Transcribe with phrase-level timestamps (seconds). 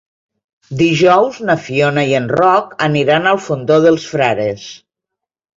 [0.79, 4.69] Dijous na Fiona i en Roc aniran al Fondó dels Frares.